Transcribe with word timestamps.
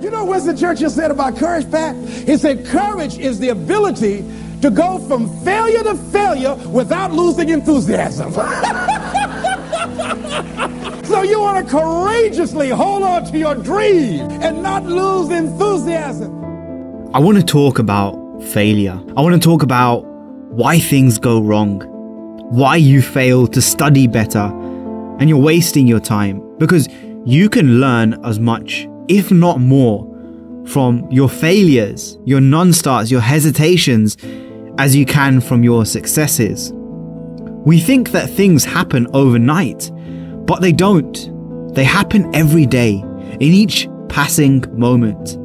You 0.00 0.10
know 0.10 0.24
what 0.24 0.44
Winston 0.44 0.56
Churchill 0.56 0.90
said 0.90 1.10
about 1.10 1.36
courage, 1.36 1.70
Pat? 1.70 1.96
He 1.96 2.36
said, 2.36 2.66
courage 2.66 3.18
is 3.18 3.38
the 3.38 3.50
ability 3.50 4.24
to 4.62 4.70
go 4.70 4.98
from 4.98 5.28
failure 5.44 5.82
to 5.82 5.94
failure 5.94 6.54
without 6.68 7.12
losing 7.12 7.50
enthusiasm. 7.50 8.32
so 11.04 11.22
you 11.22 11.40
want 11.40 11.66
to 11.66 11.70
courageously 11.70 12.70
hold 12.70 13.02
on 13.02 13.24
to 13.26 13.38
your 13.38 13.54
dream 13.54 14.20
and 14.42 14.62
not 14.62 14.84
lose 14.84 15.30
enthusiasm. 15.30 16.32
I 17.14 17.18
want 17.18 17.38
to 17.38 17.44
talk 17.44 17.78
about 17.78 18.42
failure. 18.42 18.98
I 19.16 19.20
want 19.20 19.34
to 19.34 19.40
talk 19.40 19.62
about 19.62 20.00
why 20.50 20.78
things 20.78 21.18
go 21.18 21.40
wrong, 21.40 21.80
why 22.50 22.76
you 22.76 23.02
fail 23.02 23.46
to 23.48 23.60
study 23.60 24.06
better, 24.06 24.50
and 25.18 25.28
you're 25.28 25.38
wasting 25.38 25.86
your 25.86 26.00
time 26.00 26.42
because 26.58 26.88
you 27.24 27.48
can 27.48 27.80
learn 27.80 28.14
as 28.24 28.38
much, 28.38 28.86
if 29.08 29.30
not 29.30 29.60
more, 29.60 30.10
from 30.66 31.06
your 31.10 31.28
failures, 31.28 32.18
your 32.24 32.40
non 32.40 32.72
starts, 32.72 33.10
your 33.10 33.20
hesitations, 33.20 34.16
as 34.78 34.96
you 34.96 35.04
can 35.04 35.40
from 35.40 35.62
your 35.62 35.84
successes. 35.84 36.72
We 37.64 37.78
think 37.78 38.10
that 38.10 38.28
things 38.30 38.64
happen 38.64 39.06
overnight, 39.14 39.90
but 40.46 40.60
they 40.60 40.72
don't. 40.72 41.74
They 41.74 41.84
happen 41.84 42.34
every 42.34 42.66
day, 42.66 43.02
in 43.34 43.42
each 43.42 43.88
passing 44.08 44.64
moment. 44.78 45.38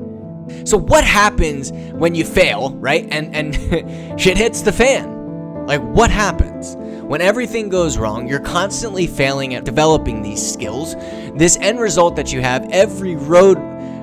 So 0.67 0.77
what 0.77 1.03
happens 1.03 1.71
when 1.94 2.16
you 2.16 2.25
fail, 2.25 2.75
right? 2.75 3.07
And 3.11 3.35
and 3.35 3.55
shit 4.19 4.38
hits 4.38 4.61
the 4.61 4.71
fan. 4.71 5.66
Like 5.66 5.81
what 5.81 6.09
happens? 6.11 6.75
When 7.09 7.21
everything 7.21 7.69
goes 7.69 7.97
wrong, 7.97 8.27
you're 8.27 8.39
constantly 8.39 9.07
failing 9.07 9.55
at 9.55 9.63
developing 9.63 10.21
these 10.21 10.47
skills. 10.47 10.93
This 11.33 11.57
end 11.59 11.79
result 11.79 12.15
that 12.17 12.31
you 12.31 12.41
have, 12.41 12.69
every 12.69 13.15
road 13.15 13.57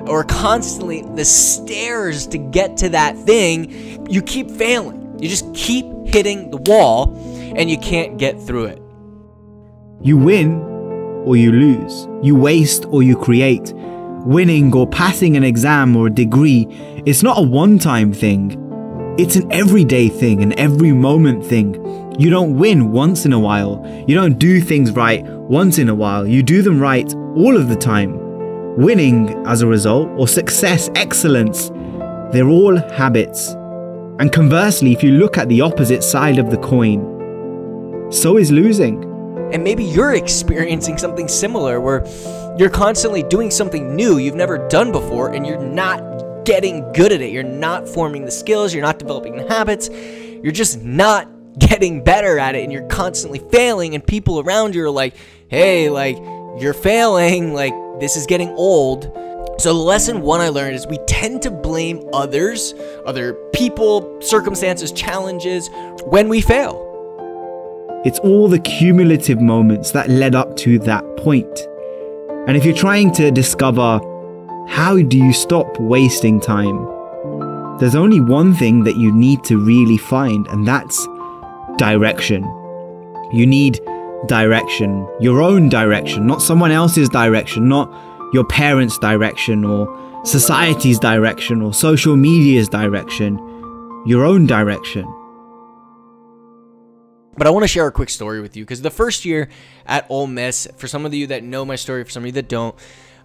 or 0.09 0.25
constantly 0.25 1.03
the 1.15 1.23
stairs 1.23 2.27
to 2.27 2.37
get 2.37 2.75
to 2.75 2.89
that 2.89 3.17
thing, 3.19 4.11
you 4.11 4.21
keep 4.21 4.51
failing. 4.51 5.17
You 5.21 5.29
just 5.29 5.55
keep 5.55 5.85
hitting 6.05 6.51
the 6.51 6.57
wall 6.57 7.15
and 7.55 7.69
you 7.69 7.77
can't 7.77 8.17
get 8.17 8.41
through 8.41 8.65
it. 8.65 8.81
You 10.01 10.17
win 10.17 10.59
or 11.25 11.37
you 11.37 11.53
lose. 11.53 12.09
You 12.21 12.35
waste 12.35 12.87
or 12.87 13.03
you 13.03 13.15
create. 13.15 13.71
Winning 14.25 14.75
or 14.75 14.85
passing 14.85 15.37
an 15.37 15.45
exam 15.45 15.95
or 15.95 16.07
a 16.07 16.13
degree, 16.13 16.67
it's 17.05 17.23
not 17.23 17.37
a 17.37 17.41
one 17.41 17.79
time 17.79 18.11
thing. 18.11 18.66
It's 19.17 19.35
an 19.35 19.51
everyday 19.51 20.09
thing, 20.09 20.43
an 20.43 20.57
every 20.59 20.91
moment 20.91 21.43
thing. 21.43 21.73
You 22.19 22.29
don't 22.29 22.55
win 22.55 22.91
once 22.91 23.25
in 23.25 23.33
a 23.33 23.39
while. 23.39 23.83
You 24.07 24.13
don't 24.13 24.37
do 24.37 24.61
things 24.61 24.91
right 24.91 25.23
once 25.23 25.79
in 25.79 25.89
a 25.89 25.95
while. 25.95 26.27
You 26.27 26.43
do 26.43 26.61
them 26.61 26.79
right 26.79 27.11
all 27.35 27.57
of 27.57 27.67
the 27.67 27.75
time. 27.75 28.15
Winning 28.77 29.29
as 29.47 29.63
a 29.63 29.67
result, 29.67 30.07
or 30.19 30.27
success, 30.27 30.91
excellence, 30.93 31.69
they're 32.31 32.47
all 32.47 32.77
habits. 32.77 33.55
And 34.19 34.31
conversely, 34.31 34.93
if 34.93 35.01
you 35.01 35.13
look 35.13 35.39
at 35.39 35.49
the 35.49 35.61
opposite 35.61 36.03
side 36.03 36.37
of 36.37 36.51
the 36.51 36.57
coin, 36.57 38.11
so 38.11 38.37
is 38.37 38.51
losing. 38.51 39.03
And 39.51 39.63
maybe 39.63 39.83
you're 39.83 40.13
experiencing 40.13 40.99
something 40.99 41.27
similar 41.27 41.81
where 41.81 42.05
you're 42.59 42.69
constantly 42.69 43.23
doing 43.23 43.49
something 43.49 43.95
new 43.95 44.19
you've 44.19 44.35
never 44.35 44.67
done 44.67 44.91
before 44.91 45.33
and 45.33 45.43
you're 45.47 45.57
not 45.57 46.06
getting 46.47 46.89
good 46.93 47.11
at 47.11 47.19
it. 47.19 47.33
You're 47.33 47.43
not 47.43 47.89
forming 47.89 48.23
the 48.23 48.31
skills, 48.31 48.73
you're 48.73 48.81
not 48.81 48.99
developing 48.99 49.35
the 49.35 49.47
habits, 49.49 49.89
you're 49.89 50.53
just 50.53 50.81
not 50.81 51.27
getting 51.59 52.03
better 52.03 52.39
at 52.39 52.55
it 52.55 52.63
and 52.63 52.71
you're 52.71 52.87
constantly 52.87 53.39
failing 53.51 53.95
and 53.95 54.05
people 54.05 54.39
around 54.39 54.73
you 54.73 54.83
are 54.85 54.89
like, 54.89 55.13
"Hey, 55.49 55.89
like 55.89 56.17
you're 56.57 56.73
failing, 56.73 57.53
like 57.53 57.73
this 57.99 58.15
is 58.15 58.25
getting 58.25 58.49
old." 58.51 59.11
So 59.59 59.73
the 59.73 59.79
lesson 59.79 60.21
one 60.21 60.39
I 60.39 60.49
learned 60.49 60.75
is 60.75 60.87
we 60.87 60.99
tend 61.07 61.41
to 61.41 61.51
blame 61.51 62.07
others, 62.13 62.73
other 63.05 63.33
people, 63.53 64.21
circumstances, 64.21 64.91
challenges 64.91 65.69
when 66.05 66.29
we 66.29 66.41
fail. 66.41 66.83
It's 68.05 68.19
all 68.19 68.47
the 68.47 68.59
cumulative 68.59 69.41
moments 69.41 69.91
that 69.91 70.09
led 70.09 70.35
up 70.35 70.55
to 70.57 70.79
that 70.79 71.03
point. 71.17 71.67
And 72.47 72.55
if 72.55 72.63
you're 72.63 72.75
trying 72.75 73.11
to 73.13 73.31
discover 73.31 73.99
how 74.67 75.01
do 75.01 75.17
you 75.17 75.33
stop 75.33 75.79
wasting 75.79 76.39
time, 76.39 76.77
there's 77.79 77.95
only 77.95 78.19
one 78.19 78.53
thing 78.53 78.83
that 78.83 78.97
you 78.97 79.11
need 79.11 79.43
to 79.45 79.57
really 79.57 79.97
find, 79.97 80.47
and 80.47 80.67
that's 80.67 81.07
direction. 81.77 82.43
You 83.31 83.45
need 83.45 83.79
direction, 84.27 85.07
your 85.19 85.41
own 85.41 85.69
direction, 85.69 86.25
not 86.25 86.41
someone 86.41 86.71
else's 86.71 87.09
direction, 87.09 87.67
not 87.67 87.91
your 88.33 88.45
parents' 88.45 88.97
direction 88.97 89.63
or 89.63 89.87
society's 90.25 90.99
direction 90.99 91.61
or 91.61 91.73
social 91.73 92.15
media's 92.15 92.67
direction, 92.67 93.37
your 94.05 94.25
own 94.25 94.47
direction. 94.47 95.05
But 97.37 97.45
I 97.45 97.51
want 97.51 97.63
to 97.63 97.67
share 97.67 97.85
a 97.85 97.91
quick 97.91 98.09
story 98.09 98.41
with 98.41 98.57
you 98.57 98.63
because 98.63 98.81
the 98.81 98.89
first 98.89 99.23
year 99.23 99.49
at 99.85 100.07
Ole 100.09 100.27
Miss, 100.27 100.67
for 100.77 100.87
some 100.87 101.05
of 101.05 101.13
you 101.13 101.27
that 101.27 101.43
know 101.43 101.63
my 101.63 101.75
story, 101.75 102.03
for 102.03 102.09
some 102.09 102.23
of 102.23 102.27
you 102.27 102.31
that 102.33 102.49
don't, 102.49 102.75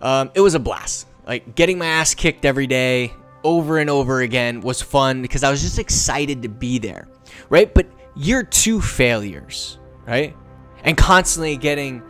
um, 0.03 0.31
it 0.35 0.41
was 0.41 0.55
a 0.55 0.61
blast. 0.61 1.07
Like 1.27 1.55
getting 1.55 1.79
my 1.79 1.87
ass 1.87 2.15
kicked 2.15 2.45
every 2.45 2.67
day, 2.67 3.15
over 3.45 3.79
and 3.79 3.89
over 3.89 4.21
again, 4.21 4.61
was 4.61 4.83
fun 4.83 5.23
because 5.23 5.43
I 5.43 5.51
was 5.51 5.63
just 5.63 5.79
excited 5.79 6.43
to 6.43 6.49
be 6.49 6.79
there, 6.79 7.09
right? 7.49 7.73
But 7.73 7.87
year 8.17 8.43
two 8.43 8.81
failures, 8.81 9.79
right? 10.07 10.37
And 10.85 10.97
constantly 10.97 11.57
getting 11.57 12.03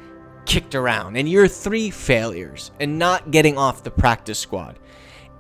kicked 0.47 0.75
around. 0.75 1.17
And 1.17 1.29
year 1.29 1.47
three 1.47 1.91
failures 1.91 2.71
and 2.81 2.99
not 2.99 3.31
getting 3.31 3.59
off 3.59 3.83
the 3.83 3.91
practice 3.91 4.39
squad. 4.39 4.79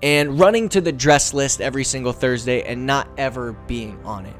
And 0.02 0.38
running 0.38 0.68
to 0.70 0.80
the 0.80 0.92
dress 0.92 1.32
list 1.32 1.60
every 1.60 1.84
single 1.84 2.12
Thursday 2.12 2.62
and 2.62 2.86
not 2.86 3.08
ever 3.16 3.52
being 3.52 4.02
on 4.04 4.26
it. 4.26 4.36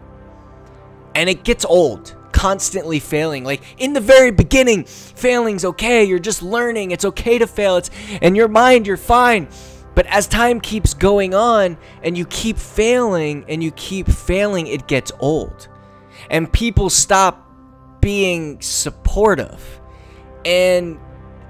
And 1.15 1.31
it 1.31 1.45
gets 1.45 1.65
old 1.65 2.17
constantly 2.43 2.99
failing. 2.99 3.45
Like 3.45 3.63
in 3.79 3.93
the 3.93 4.01
very 4.01 4.33
beginning 4.33 4.83
failing's 4.83 5.65
okay. 5.65 6.03
You're 6.03 6.19
just 6.19 6.43
learning. 6.43 6.91
It's 6.91 7.05
okay 7.05 7.39
to 7.39 7.47
fail. 7.47 7.77
It's 7.77 7.89
in 8.21 8.35
your 8.35 8.49
mind 8.49 8.85
you're 8.85 8.97
fine. 8.97 9.47
But 9.95 10.07
as 10.07 10.27
time 10.27 10.61
keeps 10.61 10.93
going 10.93 11.35
on 11.35 11.79
and 12.03 12.19
you 12.19 12.27
keep 12.27 12.59
failing 12.59 13.45
and 13.49 13.63
you 13.63 13.71
keep 13.71 14.09
failing 14.09 14.67
it 14.67 14.89
gets 14.89 15.13
old. 15.21 15.69
And 16.31 16.53
people 16.53 16.91
stop 16.91 17.49
being 18.01 18.61
supportive 18.61 19.81
and 20.45 20.99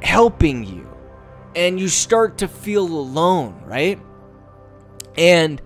helping 0.03 0.63
you. 0.63 0.87
And 1.57 1.81
you 1.81 1.89
start 1.89 2.37
to 2.39 2.49
feel 2.49 2.85
alone, 2.85 3.63
right? 3.65 3.99
And 5.17 5.63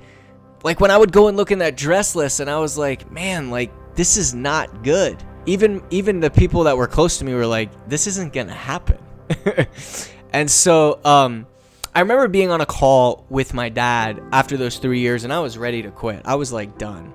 like 0.63 0.79
when 0.79 0.93
I 0.93 0.97
would 0.97 1.11
go 1.11 1.27
and 1.27 1.37
look 1.37 1.51
in 1.51 1.59
that 1.59 1.77
dress 1.77 2.15
list 2.15 2.39
and 2.39 2.49
I 2.49 2.61
was 2.61 2.79
like, 2.79 3.11
man, 3.11 3.51
like 3.51 3.73
this 3.97 4.17
is 4.17 4.35
not 4.35 4.83
good. 4.83 5.23
Even 5.47 5.83
even 5.91 6.21
the 6.21 6.31
people 6.31 6.65
that 6.65 6.77
were 6.77 6.87
close 6.87 7.19
to 7.19 7.25
me 7.25 7.35
were 7.35 7.47
like, 7.47 7.89
this 7.89 8.07
isn't 8.07 8.33
to 8.33 8.55
happen. 8.55 8.99
and 10.33 10.51
so 10.51 11.01
um 11.05 11.47
I 11.95 12.01
remember 12.01 12.29
being 12.29 12.51
on 12.51 12.61
a 12.61 12.67
call 12.67 13.25
with 13.31 13.55
my 13.55 13.71
dad 13.71 14.23
after 14.31 14.59
those 14.59 14.79
3 14.79 15.01
years 15.01 15.25
and 15.25 15.33
I 15.33 15.41
was 15.41 15.57
ready 15.57 15.83
to 15.83 15.91
quit. 15.91 16.23
I 16.25 16.35
was 16.35 16.53
like 16.53 16.79
done 16.79 17.13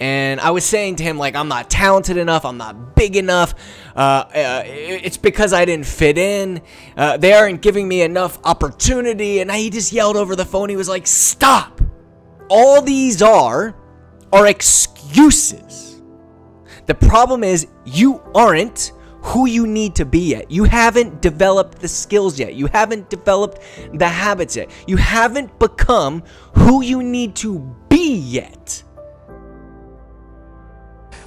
and 0.00 0.40
I 0.40 0.50
was 0.50 0.64
saying 0.64 0.96
to 0.96 1.02
him 1.04 1.18
like 1.18 1.34
I'm 1.36 1.48
not 1.48 1.70
talented 1.70 2.16
enough, 2.16 2.44
I'm 2.44 2.56
not 2.56 2.96
big 2.96 3.16
enough. 3.16 3.54
Uh, 3.94 4.24
uh, 4.34 4.62
it's 4.66 5.16
because 5.16 5.52
I 5.52 5.64
didn't 5.64 5.86
fit 5.86 6.18
in. 6.18 6.62
Uh, 6.96 7.16
they 7.16 7.32
aren't 7.32 7.62
giving 7.62 7.86
me 7.86 8.02
enough 8.02 8.38
opportunity, 8.44 9.40
and 9.40 9.50
I, 9.50 9.58
he 9.58 9.70
just 9.70 9.92
yelled 9.92 10.16
over 10.16 10.34
the 10.34 10.44
phone. 10.44 10.68
He 10.68 10.76
was 10.76 10.88
like, 10.88 11.06
"Stop! 11.06 11.80
All 12.48 12.82
these 12.82 13.22
are 13.22 13.76
are 14.32 14.46
excuses. 14.46 15.83
The 16.86 16.94
problem 16.94 17.44
is 17.44 17.66
you 17.84 18.20
aren't." 18.34 18.92
Who 19.28 19.46
you 19.46 19.66
need 19.66 19.94
to 19.94 20.04
be 20.04 20.18
yet. 20.18 20.50
You 20.50 20.64
haven't 20.64 21.22
developed 21.22 21.78
the 21.78 21.88
skills 21.88 22.38
yet. 22.38 22.52
You 22.56 22.66
haven't 22.66 23.08
developed 23.08 23.58
the 23.94 24.06
habits 24.06 24.54
yet. 24.54 24.68
You 24.86 24.98
haven't 24.98 25.58
become 25.58 26.22
who 26.52 26.82
you 26.82 27.02
need 27.02 27.34
to 27.36 27.58
be 27.88 28.16
yet 28.16 28.82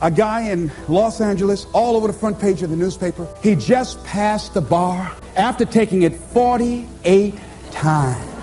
a 0.01 0.11
guy 0.11 0.41
in 0.41 0.71
Los 0.87 1.21
Angeles, 1.21 1.65
all 1.73 1.95
over 1.95 2.07
the 2.07 2.13
front 2.13 2.39
page 2.39 2.61
of 2.61 2.69
the 2.69 2.75
newspaper. 2.75 3.27
He 3.41 3.55
just 3.55 4.03
passed 4.03 4.53
the 4.53 4.61
bar 4.61 5.11
after 5.35 5.65
taking 5.65 6.03
it 6.03 6.15
48 6.15 7.35
times. 7.71 8.36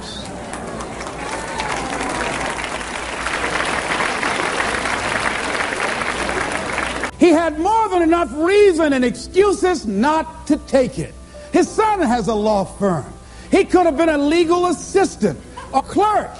He 7.24 7.30
had 7.30 7.58
more 7.58 7.88
than 7.88 8.02
enough 8.02 8.30
reason 8.34 8.92
and 8.92 9.02
excuses 9.02 9.86
not 9.86 10.46
to 10.46 10.58
take 10.66 10.98
it. 10.98 11.14
His 11.54 11.66
son 11.66 12.02
has 12.02 12.28
a 12.28 12.34
law 12.34 12.64
firm. 12.66 13.06
He 13.50 13.64
could 13.64 13.86
have 13.86 13.96
been 13.96 14.10
a 14.10 14.18
legal 14.18 14.66
assistant, 14.66 15.40
a 15.72 15.80
clerk. 15.80 16.30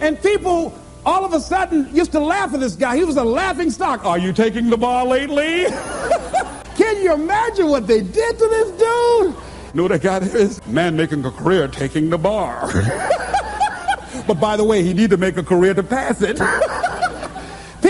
And 0.00 0.18
people 0.22 0.72
all 1.04 1.26
of 1.26 1.34
a 1.34 1.40
sudden 1.40 1.94
used 1.94 2.12
to 2.12 2.20
laugh 2.20 2.54
at 2.54 2.60
this 2.60 2.74
guy. 2.74 2.96
He 2.96 3.04
was 3.04 3.18
a 3.18 3.22
laughing 3.22 3.70
stock. 3.70 4.06
Are 4.06 4.18
you 4.18 4.32
taking 4.32 4.70
the 4.70 4.78
bar 4.78 5.04
lately? 5.04 5.66
Can 6.74 7.02
you 7.02 7.12
imagine 7.12 7.68
what 7.68 7.86
they 7.86 8.00
did 8.00 8.38
to 8.38 8.48
this 8.48 8.70
dude? 8.70 9.36
know 9.74 9.82
what 9.82 9.92
I 9.92 9.98
got 9.98 10.22
is 10.22 10.66
man 10.66 10.96
making 10.96 11.22
a 11.22 11.30
career 11.30 11.68
taking 11.68 12.08
the 12.08 12.16
bar. 12.16 12.70
But 14.26 14.38
by 14.38 14.56
the 14.56 14.64
way, 14.64 14.82
he 14.82 14.94
need 14.94 15.10
to 15.10 15.16
make 15.16 15.36
a 15.36 15.42
career 15.42 15.74
to 15.74 15.82
pass 15.82 16.22
it. 16.22 16.40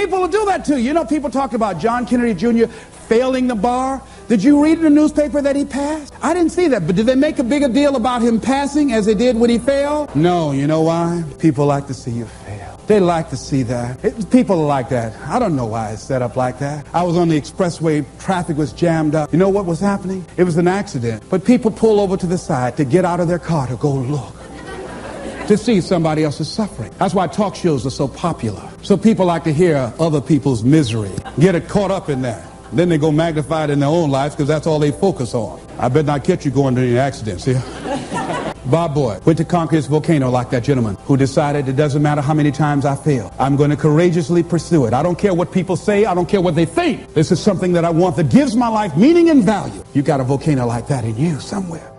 people 0.00 0.20
will 0.20 0.28
do 0.28 0.44
that 0.46 0.64
too. 0.64 0.78
You 0.78 0.94
know, 0.94 1.04
people 1.04 1.30
talk 1.30 1.52
about 1.52 1.78
John 1.78 2.06
Kennedy 2.06 2.34
Jr. 2.34 2.72
failing 3.08 3.48
the 3.48 3.54
bar. 3.54 4.02
Did 4.28 4.42
you 4.42 4.62
read 4.62 4.78
in 4.78 4.84
the 4.84 4.90
newspaper 4.90 5.42
that 5.42 5.56
he 5.56 5.64
passed? 5.64 6.14
I 6.22 6.32
didn't 6.32 6.52
see 6.52 6.68
that, 6.68 6.86
but 6.86 6.96
did 6.96 7.06
they 7.06 7.16
make 7.16 7.38
a 7.38 7.44
bigger 7.44 7.68
deal 7.68 7.96
about 7.96 8.22
him 8.22 8.40
passing 8.40 8.92
as 8.92 9.04
they 9.04 9.14
did 9.14 9.36
when 9.36 9.50
he 9.50 9.58
failed? 9.58 10.14
No, 10.16 10.52
you 10.52 10.66
know 10.66 10.80
why? 10.80 11.22
People 11.38 11.66
like 11.66 11.86
to 11.88 11.94
see 11.94 12.12
you 12.12 12.24
fail. 12.24 12.80
They 12.86 12.98
like 12.98 13.28
to 13.30 13.36
see 13.36 13.62
that. 13.64 14.02
It, 14.04 14.30
people 14.30 14.60
are 14.60 14.66
like 14.66 14.88
that. 14.88 15.14
I 15.28 15.38
don't 15.38 15.54
know 15.54 15.66
why 15.66 15.90
it's 15.90 16.02
set 16.02 16.22
up 16.22 16.34
like 16.34 16.58
that. 16.60 16.86
I 16.94 17.02
was 17.02 17.16
on 17.16 17.28
the 17.28 17.38
expressway, 17.38 18.04
traffic 18.18 18.56
was 18.56 18.72
jammed 18.72 19.14
up. 19.14 19.32
You 19.32 19.38
know 19.38 19.50
what 19.50 19.66
was 19.66 19.80
happening? 19.80 20.24
It 20.36 20.44
was 20.44 20.56
an 20.56 20.66
accident. 20.66 21.22
But 21.28 21.44
people 21.44 21.70
pull 21.70 22.00
over 22.00 22.16
to 22.16 22.26
the 22.26 22.38
side 22.38 22.76
to 22.78 22.84
get 22.84 23.04
out 23.04 23.20
of 23.20 23.28
their 23.28 23.38
car 23.38 23.66
to 23.66 23.76
go 23.76 23.92
look 23.92 24.39
to 25.50 25.58
see 25.58 25.80
somebody 25.80 26.22
else's 26.22 26.48
suffering. 26.48 26.92
That's 26.98 27.12
why 27.12 27.26
talk 27.26 27.56
shows 27.56 27.84
are 27.84 27.90
so 27.90 28.06
popular. 28.06 28.62
So 28.82 28.96
people 28.96 29.26
like 29.26 29.42
to 29.44 29.52
hear 29.52 29.92
other 29.98 30.20
people's 30.20 30.62
misery, 30.62 31.10
get 31.40 31.56
it 31.56 31.68
caught 31.68 31.90
up 31.90 32.08
in 32.08 32.22
that. 32.22 32.48
Then 32.72 32.88
they 32.88 32.98
go 32.98 33.10
magnify 33.10 33.64
it 33.64 33.70
in 33.70 33.80
their 33.80 33.88
own 33.88 34.12
lives 34.12 34.36
because 34.36 34.46
that's 34.46 34.68
all 34.68 34.78
they 34.78 34.92
focus 34.92 35.34
on. 35.34 35.60
I 35.76 35.88
bet 35.88 36.04
not 36.04 36.22
catch 36.22 36.44
you 36.44 36.52
going 36.52 36.76
to 36.76 36.82
any 36.82 36.96
accidents 36.96 37.44
here. 37.44 37.60
Bob 38.66 38.94
Boy 38.94 39.18
went 39.24 39.38
to 39.38 39.44
conquer 39.44 39.74
his 39.74 39.88
volcano 39.88 40.30
like 40.30 40.50
that 40.50 40.62
gentleman 40.62 40.94
who 41.02 41.16
decided 41.16 41.66
it 41.66 41.72
doesn't 41.72 42.00
matter 42.00 42.20
how 42.20 42.34
many 42.34 42.52
times 42.52 42.84
I 42.84 42.94
fail. 42.94 43.34
I'm 43.40 43.56
going 43.56 43.70
to 43.70 43.76
courageously 43.76 44.44
pursue 44.44 44.86
it. 44.86 44.92
I 44.92 45.02
don't 45.02 45.18
care 45.18 45.34
what 45.34 45.50
people 45.50 45.74
say. 45.74 46.04
I 46.04 46.14
don't 46.14 46.28
care 46.28 46.40
what 46.40 46.54
they 46.54 46.64
think. 46.64 47.12
This 47.14 47.32
is 47.32 47.42
something 47.42 47.72
that 47.72 47.84
I 47.84 47.90
want 47.90 48.14
that 48.18 48.30
gives 48.30 48.54
my 48.54 48.68
life 48.68 48.96
meaning 48.96 49.30
and 49.30 49.42
value. 49.42 49.82
You 49.94 50.02
got 50.02 50.20
a 50.20 50.24
volcano 50.24 50.64
like 50.66 50.86
that 50.86 51.04
in 51.04 51.16
you 51.16 51.40
somewhere. 51.40 51.90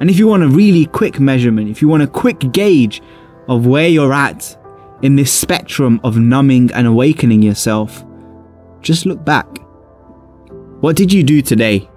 And 0.00 0.10
if 0.10 0.18
you 0.18 0.26
want 0.26 0.42
a 0.42 0.48
really 0.48 0.86
quick 0.86 1.20
measurement, 1.20 1.70
if 1.70 1.80
you 1.80 1.88
want 1.88 2.02
a 2.02 2.08
quick 2.08 2.52
gauge 2.52 3.00
of 3.48 3.66
where 3.66 3.88
you're 3.88 4.12
at 4.12 4.56
in 5.02 5.16
this 5.16 5.32
spectrum 5.32 6.00
of 6.02 6.18
numbing 6.18 6.72
and 6.72 6.86
awakening 6.86 7.42
yourself, 7.42 8.04
just 8.80 9.06
look 9.06 9.24
back. 9.24 9.46
What 10.80 10.96
did 10.96 11.12
you 11.12 11.22
do 11.22 11.42
today? 11.42 11.88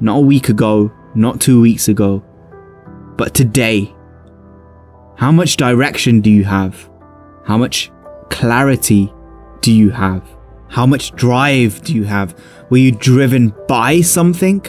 Not 0.00 0.18
a 0.18 0.20
week 0.20 0.48
ago, 0.48 0.92
not 1.14 1.40
two 1.40 1.60
weeks 1.60 1.88
ago, 1.88 2.24
but 3.16 3.34
today. 3.34 3.94
How 5.16 5.32
much 5.32 5.56
direction 5.56 6.20
do 6.20 6.30
you 6.30 6.44
have? 6.44 6.88
How 7.44 7.58
much 7.58 7.90
clarity 8.30 9.12
do 9.60 9.72
you 9.72 9.90
have? 9.90 10.22
How 10.68 10.86
much 10.86 11.12
drive 11.12 11.82
do 11.82 11.94
you 11.94 12.04
have? 12.04 12.38
Were 12.70 12.76
you 12.76 12.92
driven 12.92 13.52
by 13.66 14.00
something 14.00 14.64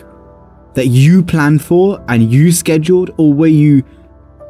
that 0.73 0.87
you 0.87 1.23
planned 1.23 1.63
for 1.63 2.03
and 2.07 2.31
you 2.31 2.51
scheduled, 2.51 3.11
or 3.17 3.33
were 3.33 3.47
you 3.47 3.83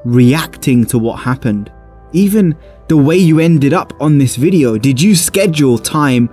reacting 0.06 0.86
to 0.86 1.00
what 1.00 1.18
happened? 1.18 1.72
Even 2.12 2.56
the 2.88 2.98
way 2.98 3.18
you 3.18 3.40
ended 3.40 3.74
up 3.74 3.94
on 4.02 4.18
this 4.18 4.36
video, 4.36 4.78
did 4.78 5.02
you 5.02 5.16
schedule 5.16 5.78
time 5.78 6.30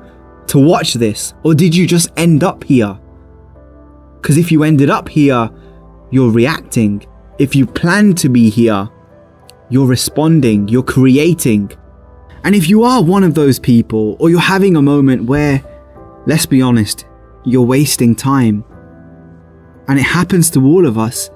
to 0.48 0.58
watch 0.58 0.94
this? 0.94 1.34
Or 1.44 1.54
did 1.54 1.74
you 1.74 1.86
just 1.86 2.10
end 2.16 2.42
up 2.42 2.64
here? 2.64 2.98
Because 4.20 4.38
if 4.38 4.50
you 4.50 4.62
ended 4.62 4.90
up 4.90 5.08
here, 5.08 5.50
you're 6.10 6.30
reacting. 6.30 7.06
If 7.38 7.54
you 7.54 7.66
plan 7.66 8.14
to 8.14 8.28
be 8.28 8.48
here, 8.48 8.88
you're 9.68 9.86
responding, 9.86 10.68
you're 10.68 10.82
creating. 10.82 11.72
And 12.44 12.54
if 12.54 12.68
you 12.68 12.84
are 12.84 13.02
one 13.02 13.24
of 13.24 13.34
those 13.34 13.58
people, 13.58 14.16
or 14.18 14.30
you're 14.30 14.40
having 14.40 14.76
a 14.76 14.82
moment 14.82 15.24
where, 15.24 15.62
let's 16.26 16.46
be 16.46 16.62
honest, 16.62 17.04
you're 17.44 17.62
wasting 17.62 18.14
time, 18.14 18.64
and 19.88 19.98
it 19.98 20.04
happens 20.04 20.50
to 20.50 20.64
all 20.64 20.86
of 20.86 20.98
us, 20.98 21.30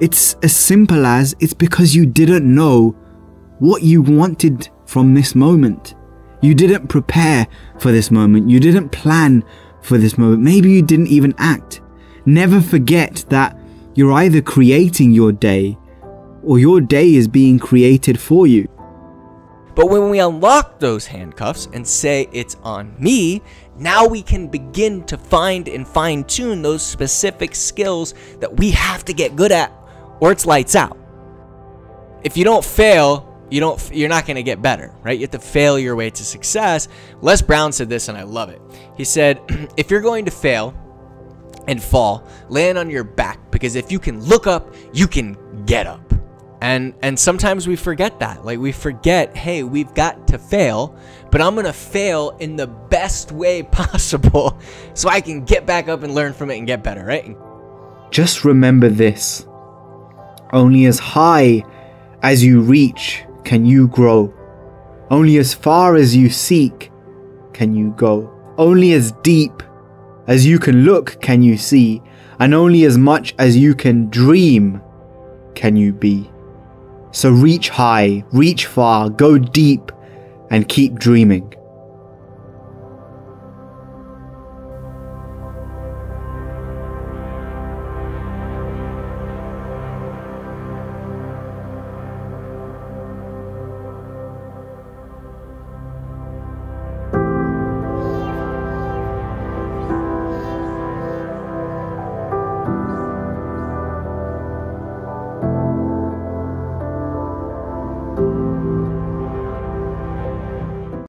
it's 0.00 0.34
as 0.42 0.54
simple 0.54 1.06
as 1.06 1.34
it's 1.40 1.54
because 1.54 1.94
you 1.94 2.06
didn't 2.06 2.52
know 2.52 2.90
what 3.58 3.82
you 3.82 4.02
wanted 4.02 4.68
from 4.84 5.14
this 5.14 5.34
moment. 5.34 5.94
You 6.42 6.54
didn't 6.54 6.88
prepare 6.88 7.46
for 7.78 7.92
this 7.92 8.10
moment. 8.10 8.50
You 8.50 8.60
didn't 8.60 8.90
plan 8.90 9.44
for 9.82 9.98
this 9.98 10.18
moment. 10.18 10.42
Maybe 10.42 10.70
you 10.70 10.82
didn't 10.82 11.08
even 11.08 11.34
act. 11.38 11.80
Never 12.26 12.60
forget 12.60 13.24
that 13.30 13.58
you're 13.94 14.12
either 14.12 14.42
creating 14.42 15.12
your 15.12 15.32
day 15.32 15.78
or 16.42 16.58
your 16.58 16.80
day 16.80 17.14
is 17.14 17.26
being 17.26 17.58
created 17.58 18.20
for 18.20 18.46
you. 18.46 18.68
But 19.76 19.90
when 19.90 20.08
we 20.08 20.20
unlock 20.20 20.80
those 20.80 21.06
handcuffs 21.06 21.68
and 21.74 21.86
say 21.86 22.28
it's 22.32 22.56
on 22.64 22.96
me, 22.98 23.42
now 23.76 24.06
we 24.06 24.22
can 24.22 24.48
begin 24.48 25.04
to 25.04 25.18
find 25.18 25.68
and 25.68 25.86
fine 25.86 26.24
tune 26.24 26.62
those 26.62 26.82
specific 26.82 27.54
skills 27.54 28.14
that 28.40 28.56
we 28.56 28.70
have 28.70 29.04
to 29.04 29.12
get 29.12 29.36
good 29.36 29.52
at, 29.52 29.70
or 30.18 30.32
it's 30.32 30.46
lights 30.46 30.74
out. 30.74 30.96
If 32.24 32.38
you 32.38 32.44
don't 32.44 32.64
fail, 32.64 33.22
you 33.50 33.60
don't 33.60 33.78
you're 33.92 34.08
not 34.08 34.26
going 34.26 34.36
to 34.36 34.42
get 34.42 34.62
better, 34.62 34.94
right? 35.02 35.16
You 35.18 35.24
have 35.24 35.32
to 35.32 35.38
fail 35.38 35.78
your 35.78 35.94
way 35.94 36.08
to 36.08 36.24
success. 36.24 36.88
Les 37.20 37.42
Brown 37.42 37.70
said 37.70 37.90
this 37.90 38.08
and 38.08 38.16
I 38.16 38.22
love 38.22 38.48
it. 38.48 38.62
He 38.96 39.04
said, 39.04 39.40
"If 39.76 39.90
you're 39.90 40.00
going 40.00 40.24
to 40.24 40.30
fail 40.30 40.74
and 41.68 41.82
fall, 41.82 42.26
land 42.48 42.78
on 42.78 42.88
your 42.88 43.04
back 43.04 43.50
because 43.50 43.76
if 43.76 43.92
you 43.92 43.98
can 43.98 44.24
look 44.24 44.46
up, 44.46 44.74
you 44.94 45.06
can 45.06 45.36
get 45.66 45.86
up." 45.86 46.05
And 46.60 46.94
and 47.02 47.18
sometimes 47.18 47.68
we 47.68 47.76
forget 47.76 48.18
that. 48.20 48.44
Like 48.44 48.58
we 48.58 48.72
forget, 48.72 49.36
hey, 49.36 49.62
we've 49.62 49.92
got 49.94 50.28
to 50.28 50.38
fail, 50.38 50.96
but 51.30 51.40
I'm 51.40 51.54
going 51.54 51.66
to 51.66 51.72
fail 51.72 52.36
in 52.40 52.56
the 52.56 52.66
best 52.66 53.32
way 53.32 53.62
possible 53.72 54.58
so 54.94 55.08
I 55.08 55.20
can 55.20 55.44
get 55.44 55.66
back 55.66 55.88
up 55.88 56.02
and 56.02 56.14
learn 56.14 56.32
from 56.32 56.50
it 56.50 56.58
and 56.58 56.66
get 56.66 56.82
better, 56.82 57.04
right? 57.04 57.36
Just 58.10 58.44
remember 58.44 58.88
this. 58.88 59.46
Only 60.52 60.86
as 60.86 60.98
high 60.98 61.64
as 62.22 62.42
you 62.42 62.60
reach 62.60 63.24
can 63.44 63.66
you 63.66 63.88
grow. 63.88 64.32
Only 65.10 65.36
as 65.38 65.52
far 65.52 65.96
as 65.96 66.16
you 66.16 66.30
seek 66.30 66.90
can 67.52 67.74
you 67.74 67.92
go. 67.96 68.32
Only 68.56 68.92
as 68.92 69.12
deep 69.22 69.62
as 70.26 70.46
you 70.46 70.58
can 70.58 70.84
look 70.84 71.20
can 71.20 71.42
you 71.42 71.56
see. 71.56 72.02
And 72.38 72.54
only 72.54 72.84
as 72.84 72.96
much 72.96 73.34
as 73.38 73.56
you 73.56 73.74
can 73.74 74.08
dream 74.08 74.80
can 75.54 75.76
you 75.76 75.92
be. 75.92 76.30
So 77.16 77.30
reach 77.30 77.70
high, 77.70 78.24
reach 78.30 78.66
far, 78.66 79.08
go 79.08 79.38
deep, 79.38 79.90
and 80.50 80.68
keep 80.68 80.98
dreaming. 80.98 81.54